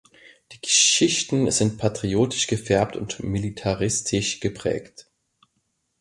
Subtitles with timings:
[0.51, 5.07] Die Geschichten sind patriotisch gefärbt und militaristisch geprägt.